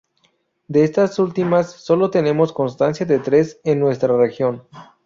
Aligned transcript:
De 0.67 0.83
estas 0.83 1.19
últimas 1.19 1.73
solo 1.73 2.09
tenemos 2.09 2.53
constancia 2.53 3.05
de 3.05 3.19
tres 3.19 3.61
en 3.63 3.79
nuestra 3.79 4.17
región. 4.17 4.63